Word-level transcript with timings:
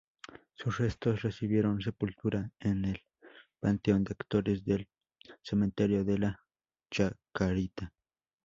Sus 0.55 0.79
restos 0.79 1.21
recibieron 1.21 1.79
sepultura 1.79 2.49
en 2.59 2.85
el 2.85 3.03
Panteón 3.59 4.03
de 4.03 4.13
Actores 4.19 4.65
del 4.65 4.89
Cementerio 5.43 6.03
de 6.03 6.17
la 6.17 6.43
Chacarita. 6.89 7.93